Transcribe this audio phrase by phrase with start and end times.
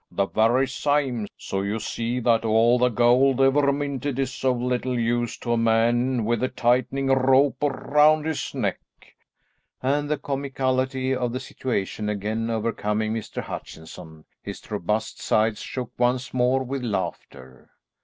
[0.09, 4.97] "The very same, so you see that all the gold ever minted is of little
[4.97, 8.79] use to a man with a tightening rope round his neck."
[9.79, 13.43] And the comicality of the situation again overcoming Mr.
[13.43, 17.69] Hutchinson, his robust sides shook once more with laughter.